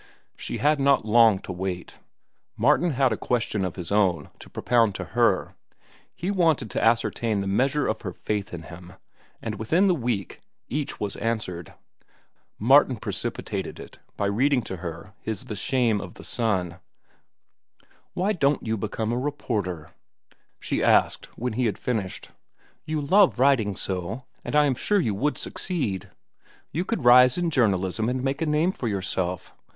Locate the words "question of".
3.17-3.75